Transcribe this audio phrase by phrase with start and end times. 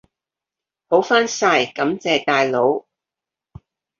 [0.87, 2.87] 好返晒，感謝大佬！